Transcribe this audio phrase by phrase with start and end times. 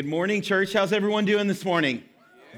[0.00, 0.72] Good morning, church.
[0.72, 2.02] How's everyone doing this morning?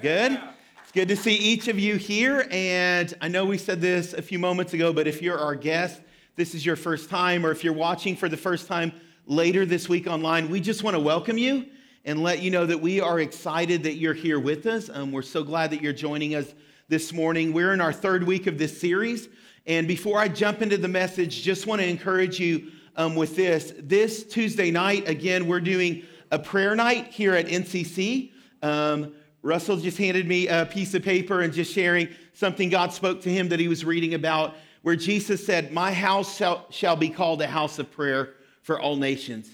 [0.01, 0.41] Good?
[0.81, 2.47] It's good to see each of you here.
[2.53, 6.01] And I know we said this a few moments ago, but if you're our guest,
[6.37, 8.93] this is your first time, or if you're watching for the first time
[9.27, 11.67] later this week online, we just want to welcome you
[12.05, 14.89] and let you know that we are excited that you're here with us.
[14.89, 16.55] Um, we're so glad that you're joining us
[16.89, 17.53] this morning.
[17.53, 19.29] We're in our third week of this series.
[19.67, 23.73] And before I jump into the message, just want to encourage you um, with this.
[23.81, 28.33] This Tuesday night, again, we're doing a prayer night here at NCC.
[28.62, 29.12] Um,
[29.43, 33.29] Russell just handed me a piece of paper and just sharing something God spoke to
[33.29, 37.43] him that he was reading about, where Jesus said, My house shall, shall be called
[37.43, 38.31] a house of prayer
[38.62, 39.51] for all nations.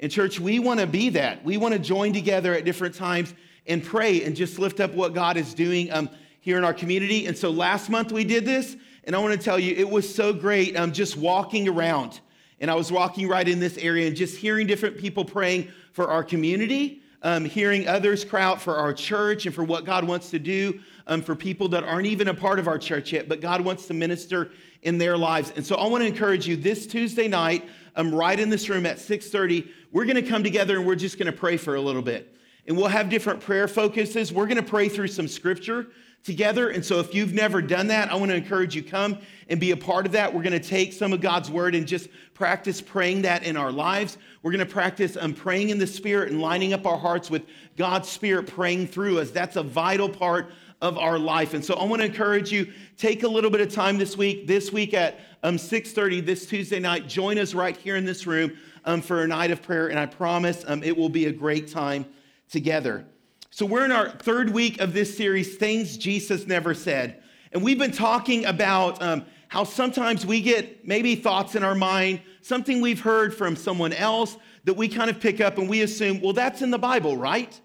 [0.00, 1.44] And, church, we want to be that.
[1.44, 3.34] We want to join together at different times
[3.66, 6.08] and pray and just lift up what God is doing um,
[6.40, 7.26] here in our community.
[7.26, 10.12] And so last month we did this, and I want to tell you, it was
[10.12, 12.20] so great um, just walking around.
[12.62, 16.08] And I was walking right in this area and just hearing different people praying for
[16.08, 20.30] our community, um, hearing others cry out for our church and for what God wants
[20.30, 23.40] to do um, for people that aren't even a part of our church yet, but
[23.40, 24.52] God wants to minister
[24.82, 25.52] in their lives.
[25.56, 28.86] And so I want to encourage you this Tuesday night, um, right in this room
[28.86, 31.80] at 6:30, we're going to come together and we're just going to pray for a
[31.80, 32.32] little bit.
[32.68, 34.32] And we'll have different prayer focuses.
[34.32, 35.88] We're going to pray through some scripture
[36.24, 36.68] together.
[36.68, 39.72] And so if you've never done that, I want to encourage you come and be
[39.72, 40.32] a part of that.
[40.32, 43.72] We're going to take some of God's word and just practice praying that in our
[43.72, 44.18] lives.
[44.42, 47.42] We're going to practice um, praying in the spirit and lining up our hearts with
[47.76, 49.30] God's spirit praying through us.
[49.30, 51.54] That's a vital part of our life.
[51.54, 54.46] And so I want to encourage you, take a little bit of time this week,
[54.46, 58.56] this week at um, 6.30, this Tuesday night, join us right here in this room
[58.84, 59.88] um, for a night of prayer.
[59.88, 62.06] And I promise um, it will be a great time
[62.48, 63.06] together.
[63.54, 67.22] So, we're in our third week of this series, Things Jesus Never Said.
[67.52, 72.22] And we've been talking about um, how sometimes we get maybe thoughts in our mind,
[72.40, 76.22] something we've heard from someone else that we kind of pick up and we assume,
[76.22, 77.60] well, that's in the Bible, right?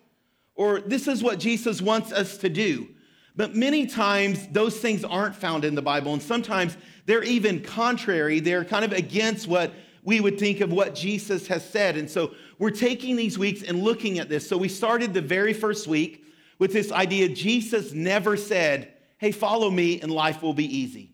[0.56, 2.90] Or this is what Jesus wants us to do.
[3.38, 6.12] But many times those things aren't found in the Bible.
[6.12, 6.76] And sometimes
[7.06, 9.72] they're even contrary, they're kind of against what
[10.04, 11.98] we would think of what Jesus has said.
[11.98, 14.48] And so we're taking these weeks and looking at this.
[14.48, 16.26] So we started the very first week
[16.60, 21.12] with this idea Jesus never said, Hey, follow me and life will be easy.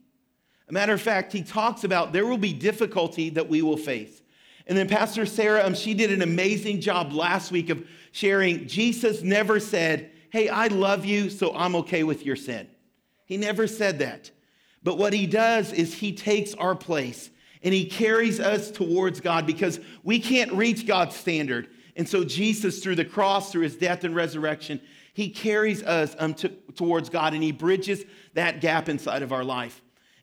[0.70, 4.22] A matter of fact, he talks about there will be difficulty that we will face.
[4.66, 9.22] And then Pastor Sarah, um, she did an amazing job last week of sharing Jesus
[9.22, 12.68] never said, Hey, I love you, so I'm okay with your sin.
[13.26, 14.32] He never said that.
[14.82, 17.30] But what he does is he takes our place
[17.64, 21.70] and he carries us towards God because we can't reach God's standard.
[21.96, 24.82] And so, Jesus, through the cross, through his death and resurrection,
[25.14, 28.04] he carries us um, to, towards God and he bridges
[28.34, 29.82] that gap inside of our life.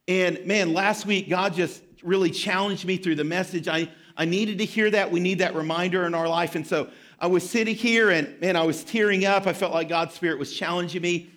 [0.08, 3.68] And man, last week, God just really challenged me through the message.
[3.68, 5.10] I, I needed to hear that.
[5.10, 6.56] We need that reminder in our life.
[6.56, 6.90] And so,
[7.20, 9.46] I was sitting here and man, I was tearing up.
[9.46, 11.30] I felt like God's Spirit was challenging me.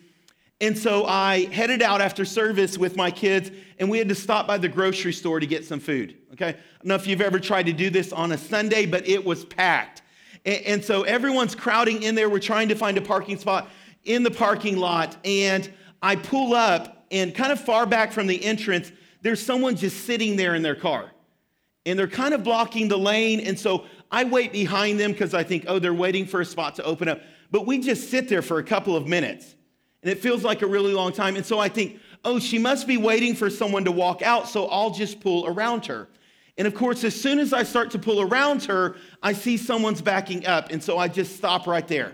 [0.64, 4.48] And so I headed out after service with my kids, and we had to stop
[4.48, 6.16] by the grocery store to get some food.
[6.32, 6.48] Okay?
[6.48, 9.26] I don't know if you've ever tried to do this on a Sunday, but it
[9.26, 10.04] was packed.
[10.46, 12.30] And, and so everyone's crowding in there.
[12.30, 13.68] We're trying to find a parking spot
[14.06, 15.70] in the parking lot, and
[16.02, 18.90] I pull up, and kind of far back from the entrance,
[19.22, 21.12] there's someone just sitting there in their car.
[21.86, 23.42] And they're kind of blocking the lane.
[23.42, 26.76] And so I wait behind them because I think, oh, they're waiting for a spot
[26.76, 27.20] to open up.
[27.52, 29.56] But we just sit there for a couple of minutes
[30.04, 31.36] and it feels like a really long time.
[31.36, 34.68] And so I think, oh, she must be waiting for someone to walk out, so
[34.68, 36.10] I'll just pull around her.
[36.58, 40.02] And of course, as soon as I start to pull around her, I see someone's
[40.02, 40.70] backing up.
[40.72, 42.14] And so I just stop right there.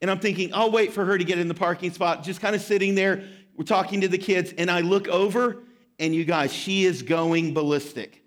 [0.00, 2.56] And I'm thinking, I'll wait for her to get in the parking spot, just kind
[2.56, 3.22] of sitting there.
[3.56, 4.52] We're talking to the kids.
[4.58, 5.62] And I look over,
[6.00, 8.24] and you guys, she is going ballistic.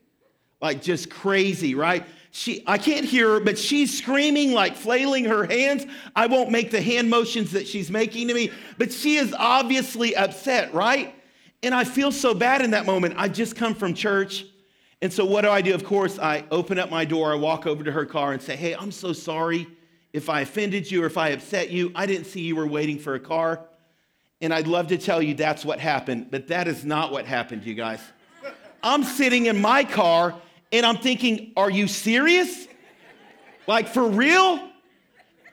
[0.61, 2.05] Like just crazy, right?
[2.35, 5.85] She i can't hear her but she's screaming like flailing her hands.
[6.17, 8.51] I won't make the hand motions that she's making to me.
[8.77, 11.15] But she is obviously upset right?
[11.63, 13.13] And i feel so bad in that moment.
[13.17, 14.43] I just come from church.
[15.01, 15.73] And so what do i do?
[15.73, 17.31] Of course i open up my door.
[17.31, 19.65] I walk over to her car and say hey i'm so sorry
[20.11, 21.93] if i offended you or if i upset you.
[21.95, 23.61] I didn't see you were waiting for a car.
[24.41, 27.63] And i'd love to tell you that's what happened but that is not what happened
[27.63, 28.01] you guys.
[28.83, 30.35] I'm sitting in my car
[30.71, 32.67] and I'm thinking, are you serious?
[33.67, 34.59] Like, for real?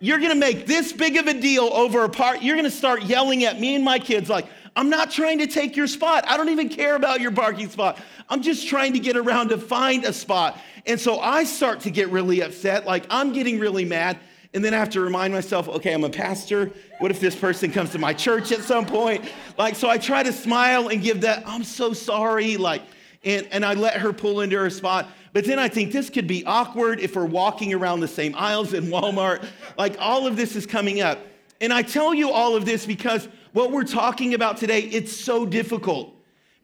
[0.00, 2.43] You're gonna make this big of a deal over a part.
[2.43, 5.76] You're gonna start yelling at me and my kids, like, I'm not trying to take
[5.76, 6.25] your spot.
[6.26, 8.00] I don't even care about your parking spot.
[8.29, 10.59] I'm just trying to get around to find a spot.
[10.87, 14.19] And so I start to get really upset, like, I'm getting really mad.
[14.55, 16.70] And then I have to remind myself, okay, I'm a pastor.
[16.99, 19.25] What if this person comes to my church at some point?
[19.56, 22.56] Like, so I try to smile and give that, I'm so sorry.
[22.56, 22.82] Like,
[23.25, 25.09] and, and I let her pull into her spot.
[25.33, 28.75] But then I think this could be awkward if we're walking around the same aisles
[28.75, 29.45] in Walmart.
[29.79, 31.19] Like all of this is coming up.
[31.61, 35.47] And I tell you all of this because what we're talking about today, it's so
[35.47, 36.15] difficult.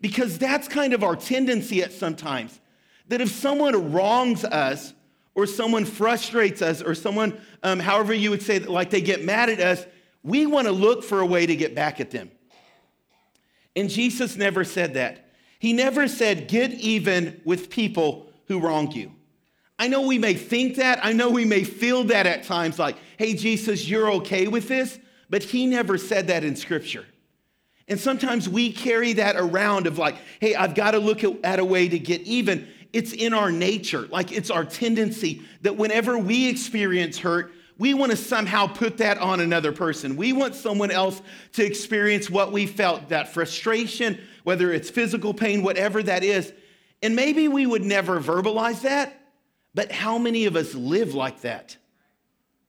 [0.00, 2.60] Because that's kind of our tendency at sometimes.
[3.08, 4.92] That if someone wrongs us,
[5.34, 9.48] or someone frustrates us, or someone, um, however you would say, like they get mad
[9.48, 9.86] at us,
[10.24, 12.30] we want to look for a way to get back at them.
[13.76, 15.27] And Jesus never said that.
[15.58, 19.12] He never said, get even with people who wronged you.
[19.78, 21.04] I know we may think that.
[21.04, 24.98] I know we may feel that at times, like, hey, Jesus, you're okay with this.
[25.30, 27.04] But he never said that in scripture.
[27.86, 31.64] And sometimes we carry that around of like, hey, I've got to look at a
[31.64, 32.68] way to get even.
[32.92, 38.10] It's in our nature, like it's our tendency that whenever we experience hurt, we want
[38.10, 40.16] to somehow put that on another person.
[40.16, 41.22] We want someone else
[41.52, 46.52] to experience what we felt that frustration, whether it's physical pain, whatever that is.
[47.02, 49.20] And maybe we would never verbalize that,
[49.74, 51.76] but how many of us live like that?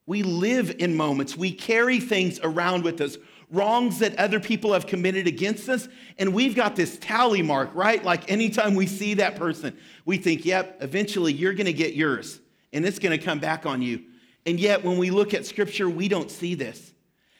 [0.06, 3.18] We live in moments, we carry things around with us
[3.52, 5.88] wrongs that other people have committed against us.
[6.18, 8.04] And we've got this tally mark, right?
[8.04, 12.40] Like anytime we see that person, we think, yep, eventually you're going to get yours
[12.72, 14.04] and it's going to come back on you.
[14.46, 16.94] And yet, when we look at scripture, we don't see this.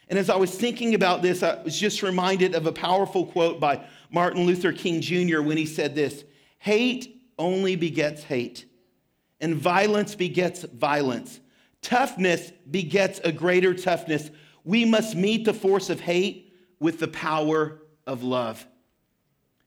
[0.10, 3.60] And as I was thinking about this, I was just reminded of a powerful quote
[3.60, 5.42] by Martin Luther King Jr.
[5.42, 6.24] when he said this
[6.58, 8.66] Hate only begets hate,
[9.40, 11.40] and violence begets violence.
[11.82, 14.30] Toughness begets a greater toughness
[14.64, 18.66] we must meet the force of hate with the power of love.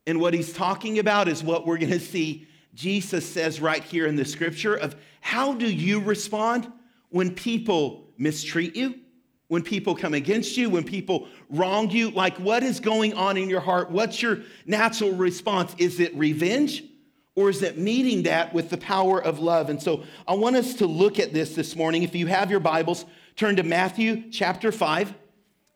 [0.07, 4.07] And what he's talking about is what we're going to see Jesus says right here
[4.07, 6.71] in the scripture of how do you respond
[7.13, 8.97] when people mistreat you?
[9.49, 13.51] When people come against you, when people wrong you, like what is going on in
[13.51, 13.91] your heart?
[13.91, 15.75] What's your natural response?
[15.77, 16.83] Is it revenge
[17.35, 19.69] or is it meeting that with the power of love?
[19.69, 22.03] And so I want us to look at this this morning.
[22.03, 23.05] If you have your Bibles,
[23.37, 25.15] turn to Matthew chapter 5,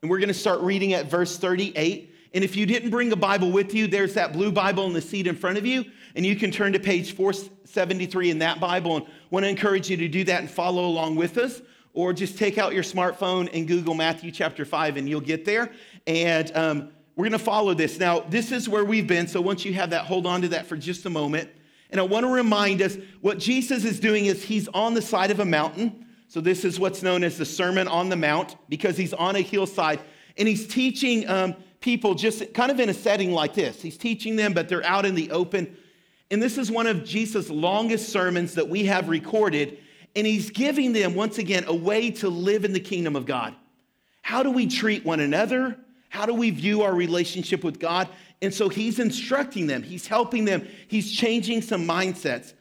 [0.00, 2.14] and we're going to start reading at verse 38.
[2.32, 5.02] And if you didn't bring a Bible with you, there's that blue Bible in the
[5.02, 5.84] seat in front of you,
[6.14, 8.96] and you can turn to page 473 in that Bible.
[8.96, 11.61] And want to encourage you to do that and follow along with us,
[11.93, 15.73] or just take out your smartphone and Google Matthew chapter 5, and you'll get there.
[16.06, 17.99] And um, we're going to follow this.
[17.99, 20.67] Now, this is where we've been, so once you have that, hold on to that
[20.67, 21.50] for just a moment.
[21.90, 25.31] And I want to remind us what Jesus is doing is he's on the side
[25.31, 26.06] of a mountain.
[26.29, 29.40] So, this is what's known as the Sermon on the Mount because he's on a
[29.40, 30.00] hillside
[30.37, 33.81] and he's teaching um, people just kind of in a setting like this.
[33.81, 35.76] He's teaching them, but they're out in the open.
[36.31, 39.78] And this is one of Jesus' longest sermons that we have recorded.
[40.14, 43.55] And he's giving them, once again, a way to live in the kingdom of God.
[44.23, 45.78] How do we treat one another?
[46.08, 48.08] How do we view our relationship with God?
[48.43, 52.52] And so he's instructing them, he's helping them, he's changing some mindsets.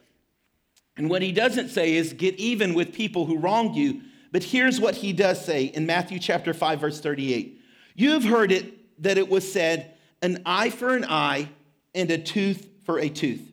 [0.96, 4.02] And what he doesn't say is get even with people who wronged you.
[4.32, 7.60] But here's what he does say in Matthew chapter 5 verse 38.
[7.94, 11.48] You have heard it that it was said, an eye for an eye
[11.94, 13.52] and a tooth for a tooth.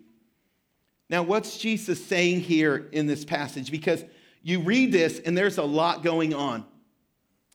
[1.11, 3.69] Now, what's Jesus saying here in this passage?
[3.69, 4.05] Because
[4.43, 6.65] you read this, and there's a lot going on.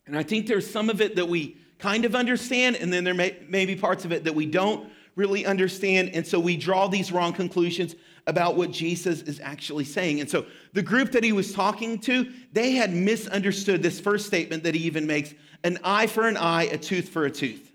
[0.07, 3.15] And I think there's some of it that we kind of understand, and then there
[3.15, 6.11] may, may be parts of it that we don't really understand.
[6.13, 7.95] And so we draw these wrong conclusions
[8.27, 10.21] about what Jesus is actually saying.
[10.21, 10.45] And so
[10.75, 14.83] the group that he was talking to, they had misunderstood this first statement that he
[14.83, 15.33] even makes
[15.65, 17.73] an eye for an eye, a tooth for a tooth.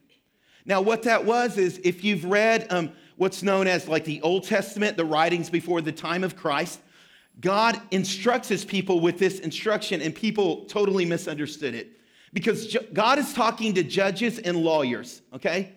[0.63, 4.43] Now, what that was is if you've read um, what's known as like the Old
[4.45, 6.79] Testament, the writings before the time of Christ,
[7.39, 11.91] God instructs his people with this instruction, and people totally misunderstood it.
[12.33, 15.71] Because God is talking to judges and lawyers, okay?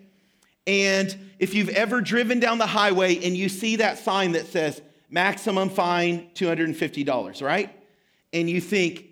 [0.67, 4.81] And if you've ever driven down the highway and you see that sign that says
[5.11, 7.79] maximum fine $250, right?
[8.33, 9.05] And you think,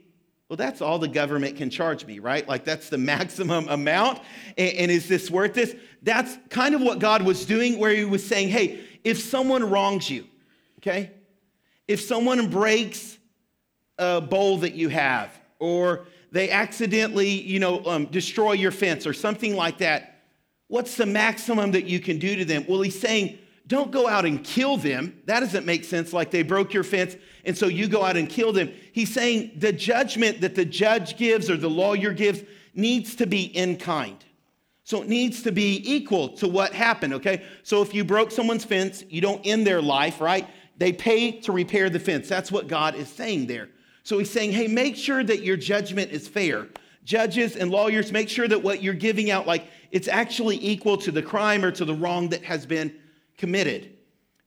[0.52, 2.46] well, that's all the government can charge me, right?
[2.46, 4.20] Like that's the maximum amount.
[4.58, 5.74] And, is this worth this?
[6.02, 10.10] That's kind of what God was doing, where He was saying, hey, if someone wrongs
[10.10, 10.26] you,
[10.78, 11.10] okay?
[11.88, 13.18] If someone breaks
[13.98, 19.12] a bowl that you have, or they accidentally, you know, um, destroy your fence or
[19.12, 20.12] something like that,
[20.72, 22.64] What's the maximum that you can do to them?
[22.66, 25.20] Well, he's saying, don't go out and kill them.
[25.26, 26.14] That doesn't make sense.
[26.14, 28.72] Like they broke your fence, and so you go out and kill them.
[28.92, 32.42] He's saying the judgment that the judge gives or the lawyer gives
[32.74, 34.24] needs to be in kind.
[34.84, 37.44] So it needs to be equal to what happened, okay?
[37.62, 40.48] So if you broke someone's fence, you don't end their life, right?
[40.76, 42.28] They pay to repair the fence.
[42.28, 43.68] That's what God is saying there.
[44.02, 46.66] So he's saying, hey, make sure that your judgment is fair.
[47.04, 51.12] Judges and lawyers, make sure that what you're giving out, like it's actually equal to
[51.12, 52.94] the crime or to the wrong that has been
[53.38, 53.96] committed.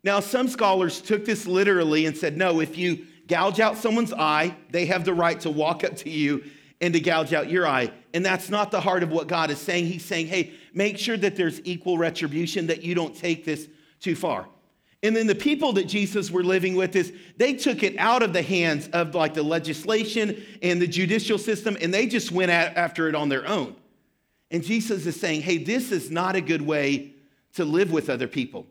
[0.03, 4.55] Now, some scholars took this literally and said, no, if you gouge out someone's eye,
[4.69, 6.43] they have the right to walk up to you
[6.81, 7.91] and to gouge out your eye.
[8.15, 9.87] And that's not the heart of what God is saying.
[9.87, 13.67] He's saying, hey, make sure that there's equal retribution, that you don't take this
[13.99, 14.47] too far.
[15.03, 18.31] And then the people that Jesus were living with is they took it out of
[18.31, 23.09] the hands of like the legislation and the judicial system and they just went after
[23.09, 23.75] it on their own.
[24.49, 27.15] And Jesus is saying, hey, this is not a good way
[27.55, 28.65] to live with other people.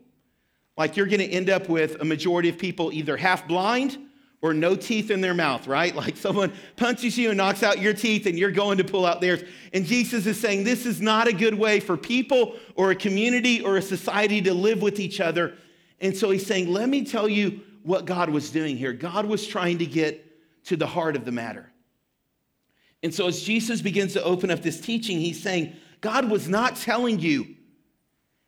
[0.75, 3.99] Like you're going to end up with a majority of people either half blind
[4.41, 5.95] or no teeth in their mouth, right?
[6.05, 9.21] Like someone punches you and knocks out your teeth and you're going to pull out
[9.21, 9.43] theirs.
[9.73, 13.61] And Jesus is saying this is not a good way for people or a community
[13.61, 15.55] or a society to live with each other.
[15.99, 18.93] And so he's saying, let me tell you what God was doing here.
[18.93, 20.21] God was trying to get
[20.65, 21.71] to the heart of the matter.
[23.03, 26.75] And so as Jesus begins to open up this teaching, he's saying, God was not
[26.75, 27.55] telling you,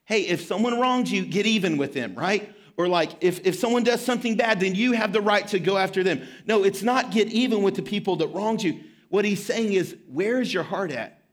[0.05, 2.53] hey, if someone wrongs you, get even with them, right?
[2.77, 5.77] Or like if, if someone does something bad, then you have the right to go
[5.77, 6.25] after them.
[6.45, 8.81] No, it's not get even with the people that wronged you.
[9.09, 11.23] What he's saying is, where is your heart at?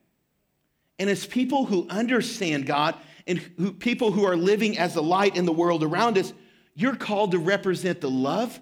[0.98, 2.94] And as people who understand God
[3.26, 6.32] and who, people who are living as a light in the world around us,
[6.74, 8.58] you're called to represent the love,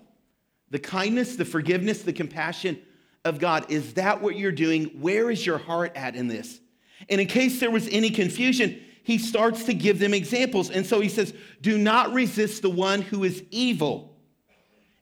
[0.71, 2.81] the kindness, the forgiveness, the compassion
[3.25, 3.71] of God.
[3.71, 4.87] Is that what you're doing?
[5.01, 6.61] Where is your heart at in this?
[7.09, 10.71] And in case there was any confusion, he starts to give them examples.
[10.71, 14.16] And so he says, Do not resist the one who is evil.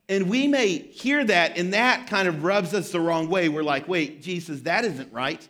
[0.08, 3.48] And we may hear that, and that kind of rubs us the wrong way.
[3.48, 5.46] We're like, Wait, Jesus, that isn't right.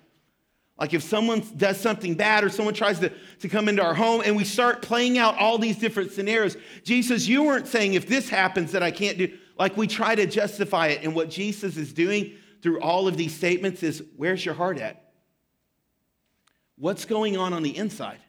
[0.81, 4.23] Like if someone does something bad or someone tries to, to come into our home
[4.25, 8.31] and we start playing out all these different scenarios, Jesus, you weren't saying if this
[8.31, 11.03] happens that I can't do, like we try to justify it.
[11.03, 15.13] And what Jesus is doing through all of these statements is where's your heart at?
[16.77, 18.21] What's going on on the inside?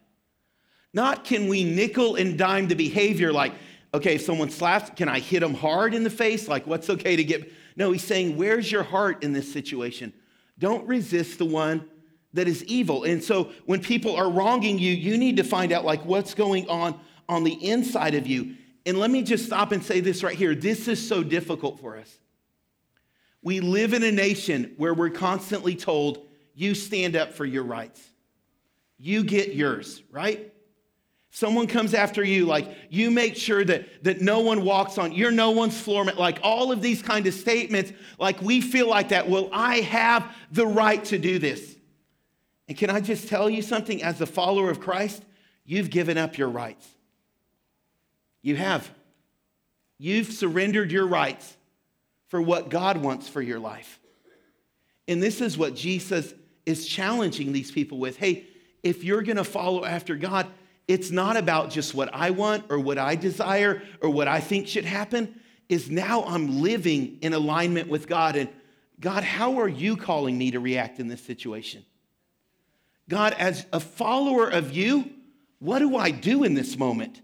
[0.94, 3.54] Not can we nickel and dime the behavior like,
[3.94, 6.48] okay, if someone slaps, can I hit them hard in the face?
[6.48, 7.52] Like, what's okay to get?
[7.76, 10.12] No, he's saying, where's your heart in this situation?
[10.58, 11.88] Don't resist the one
[12.34, 13.04] that is evil.
[13.04, 16.68] And so when people are wronging you, you need to find out like what's going
[16.68, 18.56] on on the inside of you.
[18.84, 20.54] And let me just stop and say this right here.
[20.54, 22.18] This is so difficult for us.
[23.42, 28.00] We live in a nation where we're constantly told, you stand up for your rights.
[28.98, 30.51] You get yours, right?
[31.34, 35.30] Someone comes after you, like you make sure that, that no one walks on, you're
[35.30, 39.30] no one's floor like all of these kind of statements, like we feel like that.
[39.30, 41.74] Well, I have the right to do this.
[42.68, 44.02] And can I just tell you something?
[44.02, 45.24] As a follower of Christ,
[45.64, 46.86] you've given up your rights.
[48.42, 48.90] You have.
[49.96, 51.56] You've surrendered your rights
[52.26, 54.00] for what God wants for your life.
[55.08, 56.34] And this is what Jesus
[56.66, 58.18] is challenging these people with.
[58.18, 58.48] Hey,
[58.82, 60.46] if you're going to follow after God,
[60.92, 64.68] it's not about just what I want or what I desire or what I think
[64.68, 65.40] should happen.
[65.70, 68.36] Is now I'm living in alignment with God.
[68.36, 68.50] And
[69.00, 71.82] God, how are you calling me to react in this situation?
[73.08, 75.08] God, as a follower of you,
[75.60, 77.22] what do I do in this moment?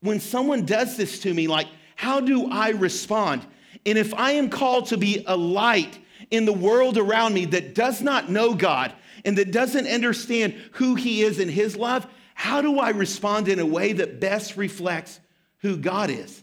[0.00, 3.46] When someone does this to me, like, how do I respond?
[3.86, 6.00] And if I am called to be a light
[6.32, 8.92] in the world around me that does not know God
[9.24, 13.58] and that doesn't understand who He is in His love, how do I respond in
[13.58, 15.20] a way that best reflects
[15.58, 16.42] who God is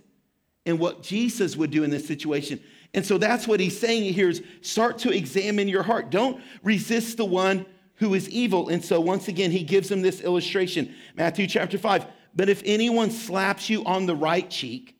[0.66, 2.60] and what Jesus would do in this situation?
[2.94, 6.10] And so that's what he's saying here is start to examine your heart.
[6.10, 8.70] Don't resist the one who is evil.
[8.70, 10.94] And so once again, he gives them this illustration.
[11.16, 12.06] Matthew chapter 5.
[12.36, 14.98] But if anyone slaps you on the right cheek,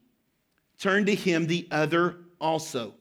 [0.78, 2.94] turn to him the other also.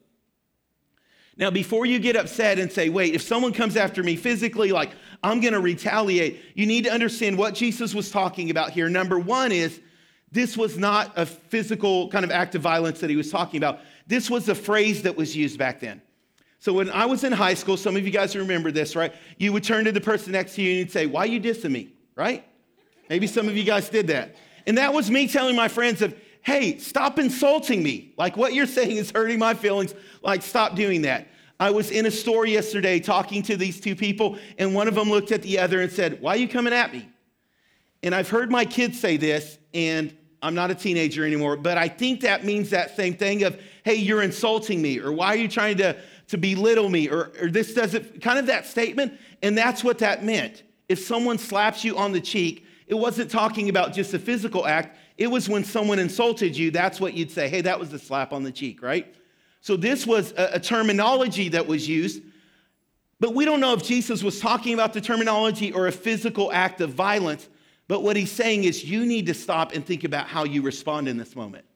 [1.41, 4.91] Now, before you get upset and say, wait, if someone comes after me physically, like
[5.23, 8.91] I'm going to retaliate, you need to understand what Jesus was talking about here.
[8.91, 9.81] Number one is
[10.31, 13.81] this was not a physical kind of act of violence that he was talking about.
[14.07, 16.03] This was a phrase that was used back then.
[16.59, 19.15] So when I was in high school, some of you guys remember this, right?
[19.39, 21.71] You would turn to the person next to you and you'd say, Why you dissing
[21.71, 21.95] me?
[22.17, 22.45] Right?
[23.09, 24.37] Maybe some of you guys did that.
[24.67, 28.15] And that was me telling my friends of, hey, stop insulting me.
[28.17, 29.95] Like what you're saying is hurting my feelings.
[30.23, 31.29] Like, stop doing that.
[31.59, 35.11] I was in a store yesterday talking to these two people, and one of them
[35.11, 37.09] looked at the other and said, Why are you coming at me?
[38.03, 41.89] And I've heard my kids say this, and I'm not a teenager anymore, but I
[41.89, 45.49] think that means that same thing of, hey, you're insulting me, or why are you
[45.49, 45.97] trying to,
[46.29, 49.13] to belittle me, or, or this doesn't, kind of that statement.
[49.43, 50.63] And that's what that meant.
[50.89, 54.97] If someone slaps you on the cheek, it wasn't talking about just a physical act,
[55.21, 58.33] it was when someone insulted you, that's what you'd say, hey, that was a slap
[58.33, 59.15] on the cheek, right?
[59.61, 62.23] So this was a, a terminology that was used.
[63.21, 66.81] But we don't know if Jesus was talking about the terminology or a physical act
[66.81, 67.51] of violence.
[67.87, 71.07] But what he's saying is you need to stop and think about how you respond
[71.07, 71.67] in this moment.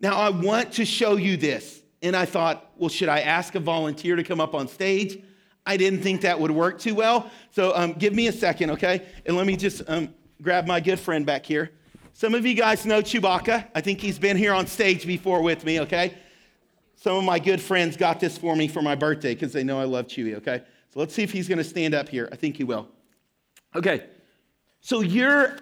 [0.00, 1.80] Now, I want to show you this.
[2.02, 5.22] And I thought, well, should I ask a volunteer to come up on stage?
[5.64, 7.30] I didn't think that would work too well.
[7.52, 9.06] So um, give me a second, okay?
[9.24, 10.12] And let me just um,
[10.42, 11.70] grab my good friend back here.
[12.16, 13.66] Some of you guys know Chewbacca.
[13.74, 16.14] I think he's been here on stage before with me, okay?
[16.94, 19.80] Some of my good friends got this for me for my birthday because they know
[19.80, 20.62] I love Chewie, okay?
[20.90, 22.28] So let's see if he's gonna stand up here.
[22.30, 22.86] I think he will.
[23.74, 24.04] Okay,
[24.80, 25.56] so you're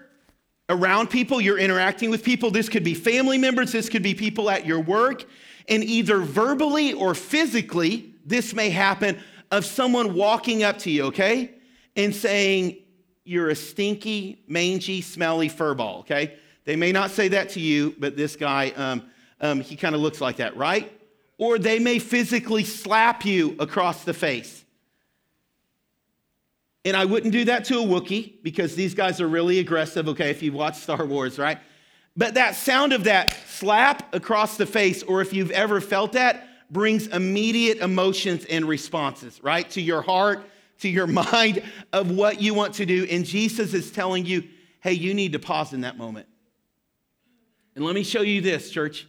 [0.68, 2.50] around people, you're interacting with people.
[2.50, 5.24] This could be family members, this could be people at your work,
[5.70, 9.18] and either verbally or physically, this may happen
[9.50, 11.54] of someone walking up to you, okay,
[11.96, 12.76] and saying,
[13.24, 16.36] You're a stinky, mangy, smelly furball, okay?
[16.64, 19.02] They may not say that to you, but this guy, um,
[19.40, 20.92] um, he kind of looks like that, right?
[21.38, 24.64] Or they may physically slap you across the face.
[26.84, 30.30] And I wouldn't do that to a Wookiee because these guys are really aggressive, okay,
[30.30, 31.58] if you've watched Star Wars, right?
[32.16, 36.48] But that sound of that slap across the face, or if you've ever felt that,
[36.70, 39.68] brings immediate emotions and responses, right?
[39.70, 40.44] To your heart,
[40.80, 43.06] to your mind of what you want to do.
[43.10, 44.44] And Jesus is telling you,
[44.80, 46.26] hey, you need to pause in that moment.
[47.74, 49.06] And let me show you this, church.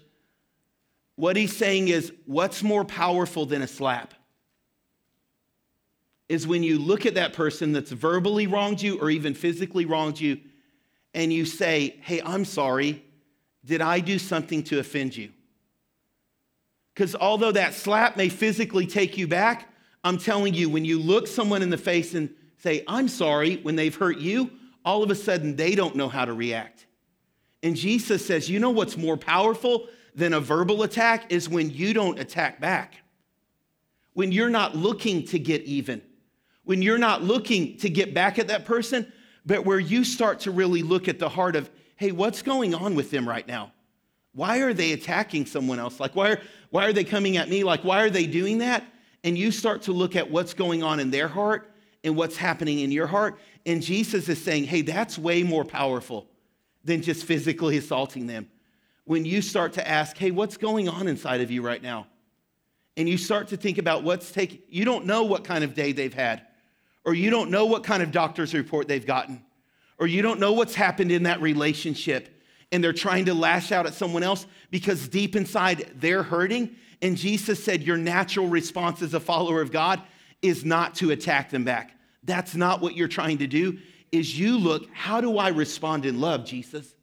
[1.16, 4.14] What he's saying is, what's more powerful than a slap?
[6.30, 10.20] Is when you look at that person that's verbally wronged you or even physically wronged
[10.20, 10.40] you,
[11.14, 13.04] and you say, Hey, I'm sorry.
[13.66, 15.30] Did I do something to offend you?
[16.94, 19.70] Because although that slap may physically take you back,
[20.04, 23.76] I'm telling you, when you look someone in the face and say, I'm sorry, when
[23.76, 24.52] they've hurt you,
[24.84, 26.86] all of a sudden they don't know how to react.
[27.64, 31.94] And Jesus says, you know what's more powerful than a verbal attack is when you
[31.94, 32.96] don't attack back.
[34.14, 36.02] When you're not looking to get even.
[36.66, 39.12] When you're not looking to get back at that person,
[39.46, 42.96] but where you start to really look at the heart of, hey, what's going on
[42.96, 43.72] with them right now?
[44.34, 46.00] Why are they attacking someone else?
[46.00, 47.64] Like, why are, why are they coming at me?
[47.64, 48.84] Like, why are they doing that?
[49.24, 51.72] And you start to look at what's going on in their heart
[52.04, 53.40] and what's happening in your heart.
[53.66, 56.28] And Jesus is saying, hey, that's way more powerful
[56.84, 58.50] than just physically assaulting them.
[59.06, 62.08] When you start to ask, hey, what's going on inside of you right now?
[62.96, 65.92] And you start to think about what's taking, you don't know what kind of day
[65.92, 66.44] they've had,
[67.06, 69.44] or you don't know what kind of doctor's report they've gotten,
[69.98, 72.30] or you don't know what's happened in that relationship.
[72.72, 76.76] And they're trying to lash out at someone else because deep inside they're hurting.
[77.04, 80.02] And Jesus said, Your natural response as a follower of God
[80.42, 81.96] is not to attack them back.
[82.24, 83.78] That's not what you're trying to do
[84.14, 86.96] is you look, how do I respond in love, Jesus?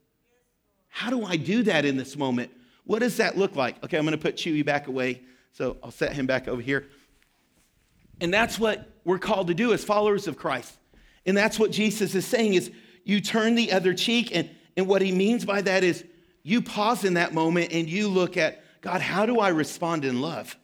[0.88, 2.50] How do I do that in this moment?
[2.84, 3.82] What does that look like?
[3.84, 5.22] Okay, I'm going to put Chewie back away.
[5.52, 6.86] So I'll set him back over here.
[8.20, 10.76] And that's what we're called to do as followers of Christ.
[11.26, 12.70] And that's what Jesus is saying is
[13.04, 16.04] you turn the other cheek and and what he means by that is
[16.42, 20.22] you pause in that moment and you look at God, how do I respond in
[20.22, 20.56] love?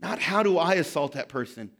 [0.00, 1.70] Not how do I assault that person?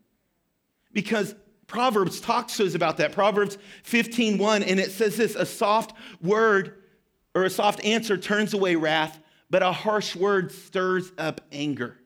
[0.93, 1.35] Because
[1.69, 3.13] Proverbs talks to us about that.
[3.13, 6.83] Proverbs 15:1 and it says this, a soft word
[7.35, 11.97] or a soft answer turns away wrath, but a harsh word stirs up anger.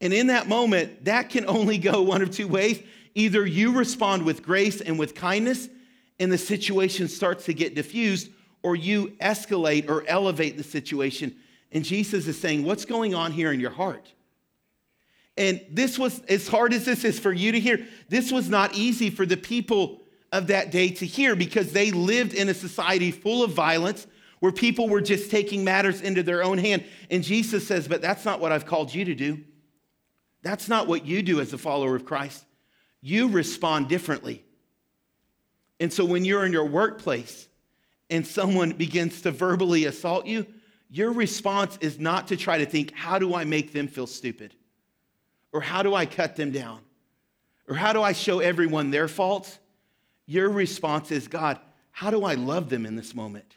[0.00, 2.82] And in that moment, that can only go one of two ways.
[3.14, 5.68] Either you respond with grace and with kindness,
[6.18, 8.30] and the situation starts to get diffused,
[8.62, 11.36] or you escalate or elevate the situation.
[11.72, 14.12] And Jesus is saying, What's going on here in your heart?
[15.36, 18.74] And this was, as hard as this is for you to hear, this was not
[18.74, 23.10] easy for the people of that day to hear because they lived in a society
[23.10, 24.06] full of violence
[24.40, 26.84] where people were just taking matters into their own hand.
[27.10, 29.42] And Jesus says, But that's not what I've called you to do.
[30.42, 32.44] That's not what you do as a follower of Christ.
[33.02, 34.44] You respond differently.
[35.78, 37.48] And so when you're in your workplace
[38.08, 40.46] and someone begins to verbally assault you,
[40.90, 44.54] your response is not to try to think, how do I make them feel stupid?
[45.52, 46.80] Or how do I cut them down?
[47.68, 49.58] Or how do I show everyone their faults?
[50.26, 51.58] Your response is, God,
[51.90, 53.56] how do I love them in this moment?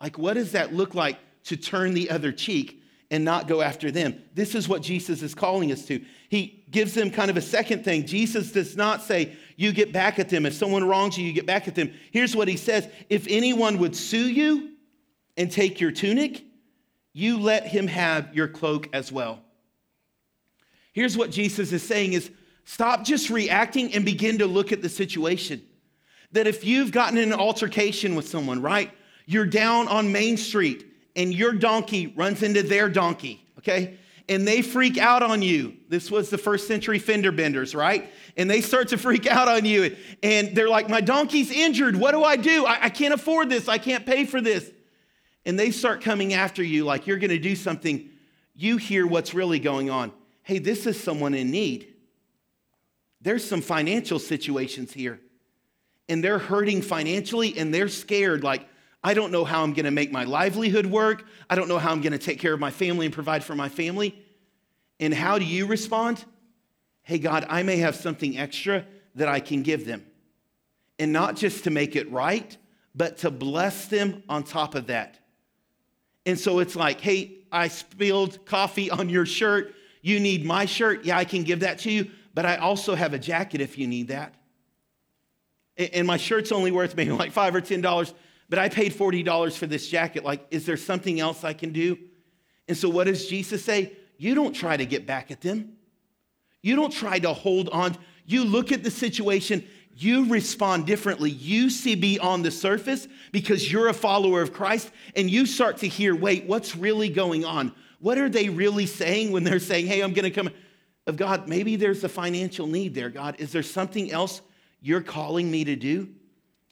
[0.00, 3.90] Like, what does that look like to turn the other cheek and not go after
[3.90, 4.22] them?
[4.34, 6.04] This is what Jesus is calling us to.
[6.28, 8.06] He gives them kind of a second thing.
[8.06, 10.46] Jesus does not say, you get back at them.
[10.46, 11.92] If someone wrongs you, you get back at them.
[12.10, 14.72] Here's what he says If anyone would sue you
[15.36, 16.44] and take your tunic,
[17.12, 19.43] you let him have your cloak as well.
[20.94, 22.30] Here's what Jesus is saying is
[22.64, 25.60] stop just reacting and begin to look at the situation.
[26.32, 28.90] That if you've gotten in an altercation with someone, right?
[29.26, 33.98] You're down on Main Street and your donkey runs into their donkey, okay?
[34.28, 35.74] And they freak out on you.
[35.88, 38.10] This was the first century fender benders, right?
[38.36, 39.96] And they start to freak out on you.
[40.22, 41.96] And they're like, My donkey's injured.
[41.96, 42.66] What do I do?
[42.66, 43.68] I, I can't afford this.
[43.68, 44.70] I can't pay for this.
[45.44, 48.08] And they start coming after you like you're going to do something.
[48.54, 50.12] You hear what's really going on.
[50.44, 51.94] Hey, this is someone in need.
[53.20, 55.20] There's some financial situations here.
[56.08, 58.68] And they're hurting financially and they're scared like,
[59.02, 61.24] I don't know how I'm to make my livelihood work.
[61.48, 63.68] I don't know how I'm to take care of my family and provide for my
[63.68, 64.22] family.
[65.00, 66.24] And how do you respond?
[67.02, 70.04] Hey, God, I may have something extra that I can give them.
[70.98, 72.56] And not just to make it right,
[72.94, 75.18] but to bless them on top of that.
[76.26, 79.74] And so it's like, hey, I spilled coffee on your shirt.
[80.04, 81.04] You need my shirt.
[81.04, 82.10] Yeah, I can give that to you.
[82.34, 84.34] But I also have a jacket if you need that.
[85.76, 88.14] And my shirt's only worth maybe like five or ten dollars
[88.48, 90.24] but I paid $40 for this jacket.
[90.24, 91.98] Like, is there something else I can do?
[92.68, 93.92] And so, what does Jesus say?
[94.16, 95.72] You don't try to get back at them.
[96.62, 97.96] You don't try to hold on.
[98.26, 101.30] You look at the situation, you respond differently.
[101.30, 105.88] You see beyond the surface because you're a follower of Christ, and you start to
[105.88, 107.72] hear wait, what's really going on?
[108.04, 110.50] What are they really saying when they're saying, hey, I'm going to come?
[111.06, 113.36] Of God, maybe there's a financial need there, God.
[113.38, 114.42] Is there something else
[114.82, 116.10] you're calling me to do?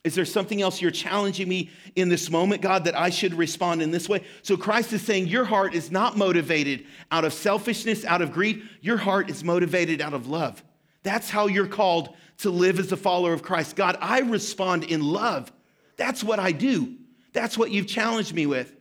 [0.04, 3.80] Is there something else you're challenging me in this moment, God, that I should respond
[3.80, 4.24] in this way?
[4.42, 8.68] So Christ is saying your heart is not motivated out of selfishness, out of greed.
[8.82, 10.62] Your heart is motivated out of love.
[11.02, 13.74] That's how you're called to live as a follower of Christ.
[13.74, 15.50] God, I respond in love.
[15.96, 16.98] That's what I do.
[17.32, 18.76] That's what you've challenged me with.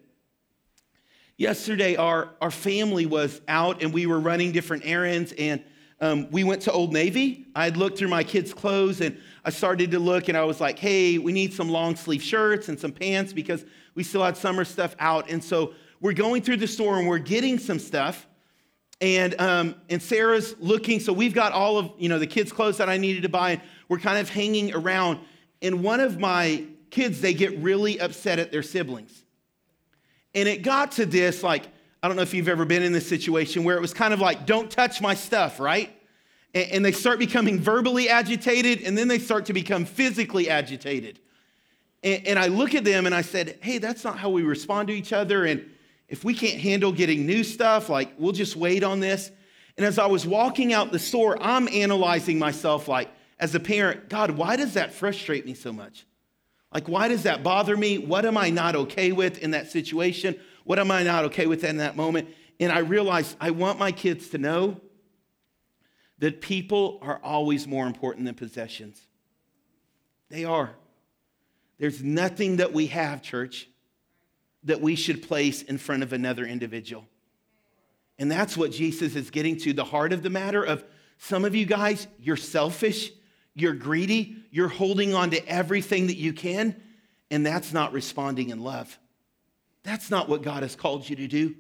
[1.42, 5.64] Yesterday, our, our family was out and we were running different errands, and
[6.00, 7.48] um, we went to Old Navy.
[7.56, 10.78] I looked through my kids' clothes and I started to look and I was like,
[10.78, 14.64] hey, we need some long sleeve shirts and some pants because we still had summer
[14.64, 15.32] stuff out.
[15.32, 18.28] And so we're going through the store and we're getting some stuff.
[19.00, 22.78] And, um, and Sarah's looking, so we've got all of you know the kids' clothes
[22.78, 23.54] that I needed to buy.
[23.54, 25.18] And we're kind of hanging around.
[25.64, 29.24] And one of my kids, they get really upset at their siblings.
[30.34, 31.64] And it got to this, like,
[32.02, 34.20] I don't know if you've ever been in this situation where it was kind of
[34.20, 35.96] like, don't touch my stuff, right?
[36.54, 41.20] and they start becoming verbally agitated, and then they start to become physically agitated.
[42.04, 44.94] And I look at them and I said, hey, that's not how we respond to
[44.94, 45.46] each other.
[45.46, 45.70] And
[46.10, 49.30] if we can't handle getting new stuff, like we'll just wait on this.
[49.78, 54.10] And as I was walking out the store, I'm analyzing myself like, as a parent,
[54.10, 56.06] God, why does that frustrate me so much?
[56.74, 57.98] Like, why does that bother me?
[57.98, 60.40] What am I not okay with in that situation?
[60.64, 62.30] What am I not okay with in that moment?
[62.60, 64.80] And I realized I want my kids to know
[66.20, 69.02] that people are always more important than possessions.
[70.30, 70.70] They are.
[71.78, 73.68] There's nothing that we have, church,
[74.64, 77.06] that we should place in front of another individual.
[78.20, 80.86] And that's what Jesus is getting to the heart of the matter of
[81.18, 83.12] some of you guys, you're selfish,
[83.54, 86.76] you're greedy, you're holding on to everything that you can,
[87.30, 88.98] and that's not responding in love.
[89.84, 91.56] That's not what God has called you to do.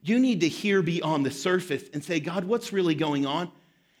[0.00, 3.50] You need to hear beyond the surface and say, God, what's really going on?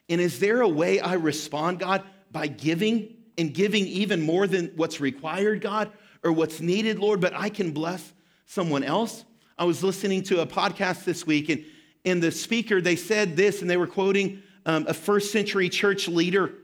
[0.08, 4.72] And is there a way I respond, God, by giving and giving even more than
[4.76, 5.92] what's required, God,
[6.24, 8.12] or what's needed, Lord, but I can bless
[8.46, 9.24] someone else?
[9.58, 11.64] I was listening to a podcast this week, and,
[12.04, 16.08] and the speaker, they said this, and they were quoting um, a first century church
[16.08, 16.54] leader.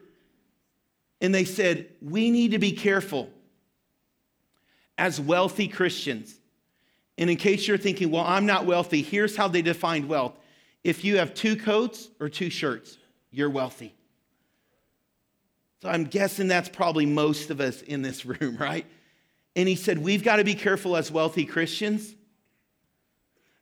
[1.25, 3.31] And they said, We need to be careful
[4.99, 6.39] as wealthy Christians.
[7.17, 10.39] And in case you're thinking, well, I'm not wealthy, here's how they defined wealth.
[10.83, 12.99] If you have two coats or two shirts,
[13.31, 13.95] you're wealthy.
[15.81, 18.85] So I'm guessing that's probably most of us in this room, right?
[19.57, 22.15] And he said, We've got to be careful as wealthy Christians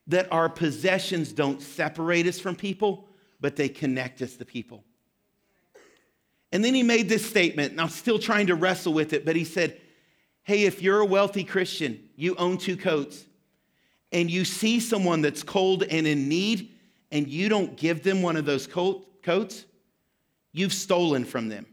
[0.09, 3.07] that our possessions don't separate us from people,
[3.41, 4.83] but they connect us to people.
[6.53, 9.35] And then he made this statement, and I'm still trying to wrestle with it, but
[9.35, 9.81] he said,
[10.45, 13.25] Hey, if you're a wealthy Christian, you own two coats,
[14.11, 16.71] and you see someone that's cold and in need,
[17.11, 19.65] and you don't give them one of those coat, coats,
[20.53, 21.67] you've stolen from them.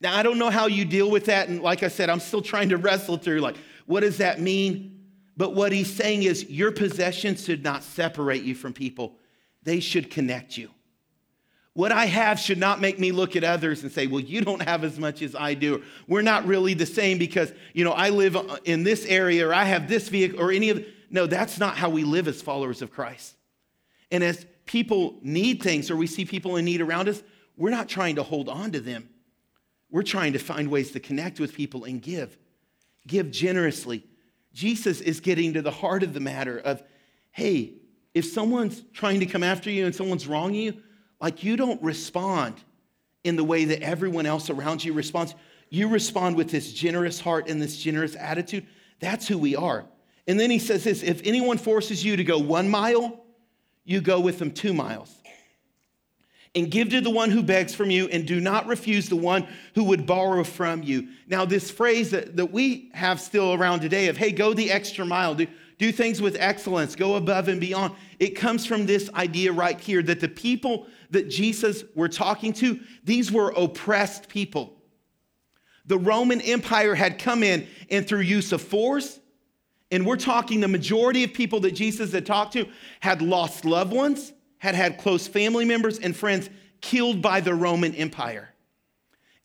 [0.00, 1.48] Now, I don't know how you deal with that.
[1.48, 3.56] And like I said, I'm still trying to wrestle through, like,
[3.86, 5.00] what does that mean?
[5.36, 9.16] But what he's saying is your possessions should not separate you from people,
[9.62, 10.70] they should connect you.
[11.74, 14.60] What I have should not make me look at others and say, well, you don't
[14.60, 15.82] have as much as I do.
[16.06, 19.64] We're not really the same because, you know, I live in this area or I
[19.64, 22.90] have this vehicle or any of No, that's not how we live as followers of
[22.90, 23.36] Christ.
[24.10, 27.22] And as people need things or we see people in need around us,
[27.56, 29.08] we're not trying to hold on to them.
[29.90, 32.38] We're trying to find ways to connect with people and give.
[33.06, 34.04] Give generously.
[34.52, 36.82] Jesus is getting to the heart of the matter of,
[37.30, 37.74] hey,
[38.14, 40.82] if someone's trying to come after you and someone's wronging you,
[41.22, 42.56] like you don't respond
[43.24, 45.34] in the way that everyone else around you responds.
[45.70, 48.66] You respond with this generous heart and this generous attitude.
[48.98, 49.86] That's who we are.
[50.26, 53.24] And then he says this if anyone forces you to go one mile,
[53.84, 55.14] you go with them two miles.
[56.54, 59.48] And give to the one who begs from you, and do not refuse the one
[59.74, 61.08] who would borrow from you.
[61.26, 65.06] Now, this phrase that, that we have still around today of, hey, go the extra
[65.06, 65.46] mile, do,
[65.78, 70.02] do things with excellence, go above and beyond, it comes from this idea right here
[70.02, 74.76] that the people that Jesus were talking to, these were oppressed people.
[75.86, 79.18] The Roman Empire had come in and through use of force,
[79.90, 82.66] and we're talking the majority of people that Jesus had talked to
[83.00, 86.48] had lost loved ones, had had close family members and friends
[86.80, 88.48] killed by the Roman Empire.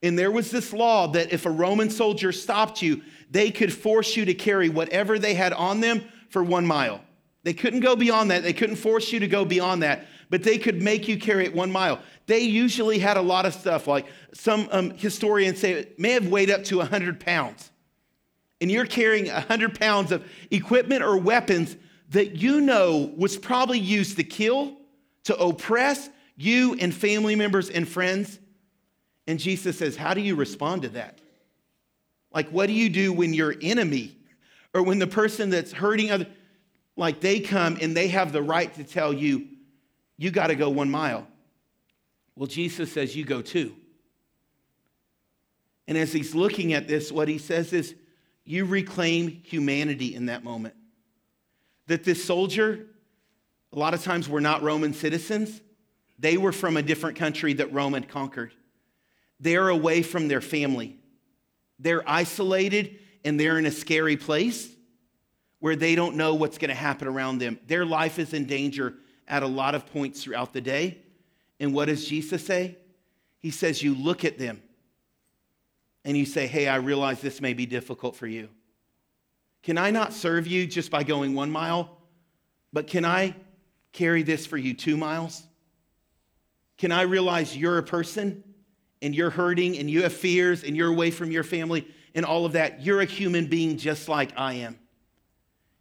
[0.03, 4.15] And there was this law that if a Roman soldier stopped you, they could force
[4.15, 7.01] you to carry whatever they had on them for one mile.
[7.43, 8.43] They couldn't go beyond that.
[8.43, 11.53] They couldn't force you to go beyond that but they could make you carry it
[11.53, 11.99] one mile.
[12.25, 16.27] They usually had a lot of stuff, like some um, historians say it may have
[16.27, 17.71] weighed up to 100 pounds.
[18.59, 21.75] And you're carrying 100 pounds of equipment or weapons
[22.09, 24.77] that you know was probably used to kill,
[25.25, 28.39] to oppress you and family members and friends.
[29.27, 31.19] And Jesus says, How do you respond to that?
[32.33, 34.17] Like, what do you do when your enemy
[34.77, 36.27] or when the person that's hurting other,
[36.95, 39.47] like they come and they have the right to tell you,
[40.17, 41.27] you got to go one mile.
[42.35, 43.75] Well, Jesus says, You go two.
[45.87, 47.95] And as he's looking at this, what he says is,
[48.45, 50.75] You reclaim humanity in that moment.
[51.87, 52.85] That this soldier,
[53.73, 55.59] a lot of times were not Roman citizens,
[56.19, 58.53] they were from a different country that Rome had conquered.
[59.39, 60.97] They're away from their family,
[61.79, 64.69] they're isolated, and they're in a scary place
[65.59, 67.59] where they don't know what's going to happen around them.
[67.67, 68.93] Their life is in danger
[69.27, 70.99] at a lot of points throughout the day.
[71.59, 72.77] And what does Jesus say?
[73.39, 74.61] He says, You look at them
[76.05, 78.47] and you say, Hey, I realize this may be difficult for you.
[79.61, 81.97] Can I not serve you just by going one mile?
[82.71, 83.35] But can I
[83.91, 85.43] carry this for you two miles?
[86.77, 88.41] Can I realize you're a person
[89.01, 91.85] and you're hurting and you have fears and you're away from your family
[92.17, 92.81] and all of that?
[92.81, 94.77] You're a human being just like I am.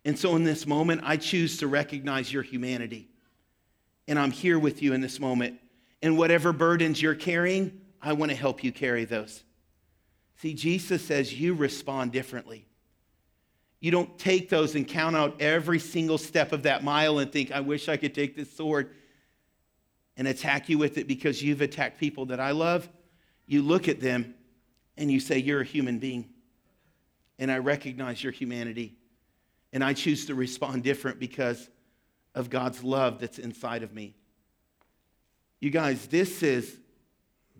[0.05, 3.09] And so in this moment, I choose to recognize your humanity
[4.09, 5.59] and I'm here with you in this moment.
[6.03, 9.42] And whatever burdens you're carrying, I want to help you carry those.
[10.37, 12.66] See, Jesus says you respond differently.
[13.81, 17.53] You don't take those and count out every single step of that mile and think,
[17.53, 18.90] I wish I could take this sword
[20.16, 22.88] and attack you with it because you've attacked people that I love.
[23.46, 24.35] You look at them
[24.96, 26.28] and you say, You're a human being.
[27.38, 28.96] And I recognize your humanity.
[29.72, 31.68] And I choose to respond different because
[32.35, 34.14] of God's love that's inside of me.
[35.61, 36.78] You guys, this is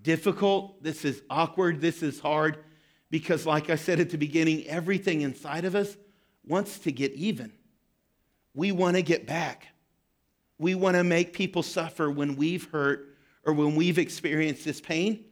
[0.03, 0.83] difficult.
[0.83, 1.81] This is awkward.
[1.81, 2.59] This is hard
[3.11, 5.97] because, like I said at the beginning, everything inside of us
[6.47, 7.53] wants to get even.
[8.55, 9.67] We want to get back.
[10.59, 15.25] We want to make people suffer when we've hurt or when we've experienced this pain.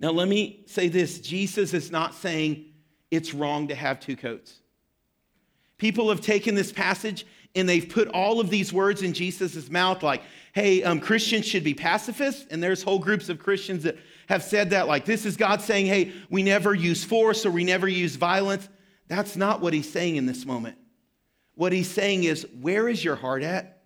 [0.00, 2.64] Now, let me say this Jesus is not saying
[3.10, 4.56] it's wrong to have two coats.
[5.76, 10.02] People have taken this passage and they've put all of these words in Jesus' mouth,
[10.02, 12.46] like, hey, um, Christians should be pacifists.
[12.50, 15.86] And there's whole groups of Christians that have said that, like, this is God saying,
[15.86, 18.68] hey, we never use force or we never use violence.
[19.08, 20.78] That's not what he's saying in this moment.
[21.56, 23.82] What he's saying is, where is your heart at?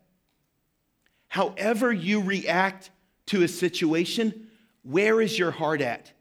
[1.29, 2.91] However, you react
[3.27, 4.44] to a situation,
[4.85, 6.13] where is your heart at?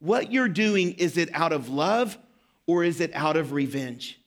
[0.00, 2.18] What you're doing, is it out of love
[2.66, 4.20] or is it out of revenge?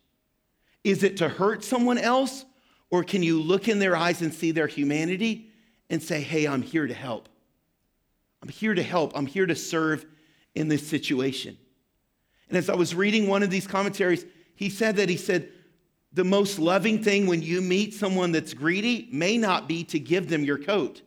[0.83, 2.45] Is it to hurt someone else?
[2.89, 5.49] Or can you look in their eyes and see their humanity
[5.89, 7.29] and say, hey, I'm here to help?
[8.41, 9.13] I'm here to help.
[9.15, 10.05] I'm here to serve
[10.55, 11.57] in this situation.
[12.49, 15.49] And as I was reading one of these commentaries, he said that he said,
[16.13, 20.27] the most loving thing when you meet someone that's greedy may not be to give
[20.27, 21.01] them your coat.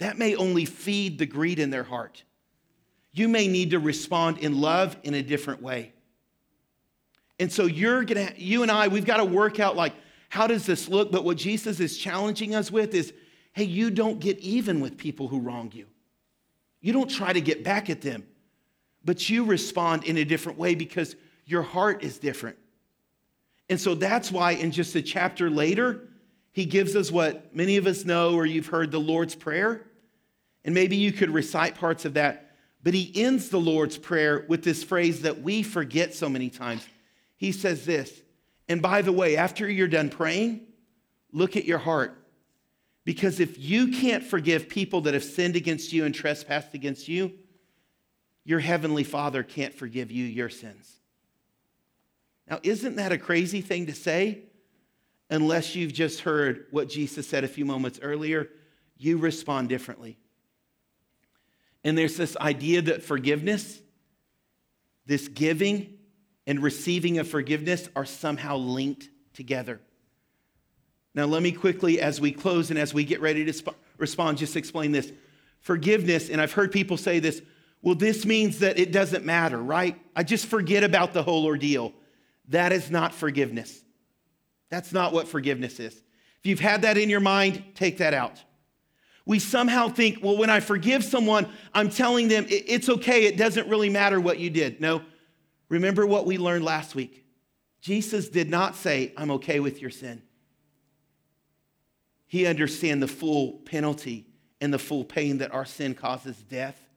[0.00, 2.24] That may only feed the greed in their heart.
[3.12, 5.92] You may need to respond in love in a different way.
[7.38, 9.94] And so you're gonna, you and I, we've got to work out like,
[10.28, 11.10] how does this look?
[11.12, 13.12] But what Jesus is challenging us with is,
[13.52, 15.86] hey, you don't get even with people who wrong you.
[16.80, 18.24] You don't try to get back at them,
[19.04, 22.56] but you respond in a different way because your heart is different.
[23.68, 26.08] And so that's why, in just a chapter later,
[26.52, 29.86] he gives us what many of us know or you've heard the Lord's Prayer.
[30.64, 32.56] And maybe you could recite parts of that.
[32.82, 36.86] But he ends the Lord's Prayer with this phrase that we forget so many times.
[37.36, 38.22] He says this,
[38.68, 40.60] and by the way, after you're done praying,
[41.32, 42.16] look at your heart.
[43.04, 47.32] Because if you can't forgive people that have sinned against you and trespassed against you,
[48.44, 51.00] your heavenly Father can't forgive you your sins.
[52.48, 54.44] Now, isn't that a crazy thing to say?
[55.30, 58.48] Unless you've just heard what Jesus said a few moments earlier,
[58.98, 60.18] you respond differently.
[61.84, 63.80] And there's this idea that forgiveness,
[65.06, 65.98] this giving
[66.46, 69.80] and receiving of forgiveness are somehow linked together.
[71.14, 74.38] Now, let me quickly, as we close and as we get ready to sp- respond,
[74.38, 75.12] just explain this.
[75.60, 77.42] Forgiveness, and I've heard people say this,
[77.82, 79.98] well, this means that it doesn't matter, right?
[80.14, 81.94] I just forget about the whole ordeal.
[82.48, 83.82] That is not forgiveness.
[84.70, 85.94] That's not what forgiveness is.
[85.94, 88.42] If you've had that in your mind, take that out.
[89.30, 93.68] We somehow think, well, when I forgive someone, I'm telling them it's okay, it doesn't
[93.68, 94.80] really matter what you did.
[94.80, 95.02] No,
[95.68, 97.24] remember what we learned last week.
[97.80, 100.22] Jesus did not say, I'm okay with your sin.
[102.26, 104.26] He understands the full penalty
[104.60, 106.88] and the full pain that our sin causes death,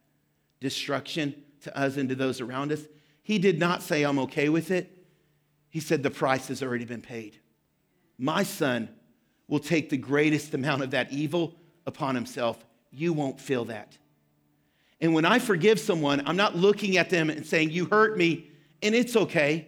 [0.60, 2.82] destruction to us and to those around us.
[3.22, 5.06] He did not say, I'm okay with it.
[5.70, 7.38] He said, the price has already been paid.
[8.18, 8.90] My son
[9.48, 12.64] will take the greatest amount of that evil upon himself.
[12.92, 13.98] You won't feel that.
[15.02, 18.50] And when I forgive someone, I'm not looking at them and saying, You hurt me,
[18.82, 19.68] and it's okay.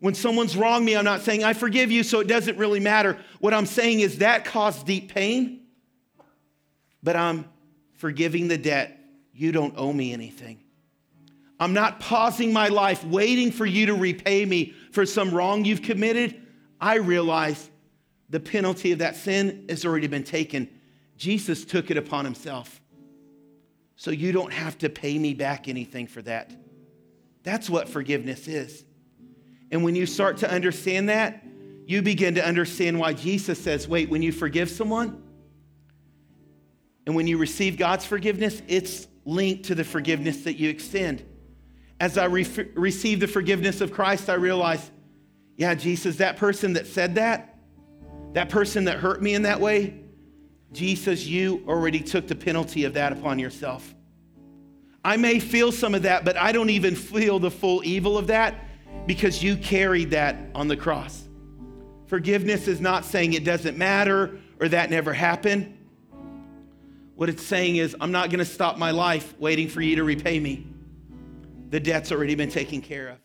[0.00, 3.18] When someone's wronged me, I'm not saying, I forgive you, so it doesn't really matter.
[3.38, 5.66] What I'm saying is that caused deep pain,
[7.02, 7.44] but I'm
[7.96, 8.98] forgiving the debt.
[9.32, 10.60] You don't owe me anything.
[11.58, 15.82] I'm not pausing my life waiting for you to repay me for some wrong you've
[15.82, 16.40] committed.
[16.80, 17.70] I realize
[18.30, 20.70] the penalty of that sin has already been taken.
[21.20, 22.80] Jesus took it upon himself.
[23.94, 26.50] So you don't have to pay me back anything for that.
[27.42, 28.86] That's what forgiveness is.
[29.70, 31.44] And when you start to understand that,
[31.86, 35.22] you begin to understand why Jesus says, wait, when you forgive someone
[37.04, 41.22] and when you receive God's forgiveness, it's linked to the forgiveness that you extend.
[42.00, 44.90] As I re- receive the forgiveness of Christ, I realize,
[45.58, 47.58] yeah, Jesus, that person that said that,
[48.32, 50.00] that person that hurt me in that way,
[50.72, 53.94] Jesus, you already took the penalty of that upon yourself.
[55.04, 58.26] I may feel some of that, but I don't even feel the full evil of
[58.28, 58.54] that
[59.06, 61.26] because you carried that on the cross.
[62.06, 65.76] Forgiveness is not saying it doesn't matter or that never happened.
[67.14, 70.04] What it's saying is, I'm not going to stop my life waiting for you to
[70.04, 70.66] repay me.
[71.70, 73.18] The debt's already been taken care of.